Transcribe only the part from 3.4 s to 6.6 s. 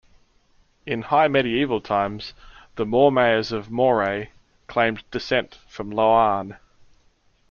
of Moray claimed descent from Loarn.